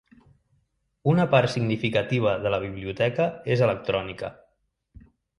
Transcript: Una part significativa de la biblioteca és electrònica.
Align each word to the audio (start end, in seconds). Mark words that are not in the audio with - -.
Una 1.11 1.25
part 1.33 1.51
significativa 1.55 2.33
de 2.45 2.53
la 2.53 2.59
biblioteca 2.63 3.27
és 3.57 3.61
electrònica. 3.67 4.31